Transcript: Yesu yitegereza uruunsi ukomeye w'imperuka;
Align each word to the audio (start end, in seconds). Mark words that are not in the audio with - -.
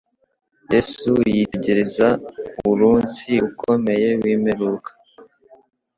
Yesu 0.71 1.11
yitegereza 1.35 2.07
uruunsi 2.69 3.31
ukomeye 3.49 4.09
w'imperuka; 4.21 4.89